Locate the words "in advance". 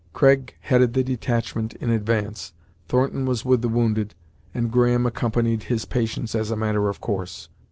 1.75-2.53